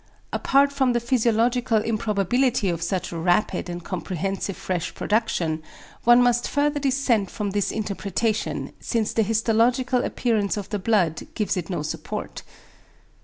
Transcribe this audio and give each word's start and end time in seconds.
Apart 0.33 0.71
from 0.73 0.93
the 0.93 0.99
physiological 0.99 1.77
improbability 1.77 2.69
of 2.69 2.81
such 2.81 3.11
a 3.11 3.19
rapid 3.19 3.69
and 3.69 3.83
comprehensive 3.83 4.57
fresh 4.57 4.95
production, 4.95 5.61
one 6.05 6.23
must 6.23 6.47
further 6.47 6.79
dissent 6.79 7.29
from 7.29 7.51
this 7.51 7.71
interpretation, 7.71 8.73
since 8.79 9.13
the 9.13 9.21
histological 9.21 10.03
appearance 10.03 10.57
of 10.57 10.69
the 10.69 10.79
blood 10.79 11.27
gives 11.35 11.55
it 11.55 11.69
no 11.69 11.83
support. 11.83 12.41